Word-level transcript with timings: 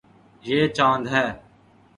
یے 0.45 0.59
چاند 0.75 1.03
ہے 1.13 1.25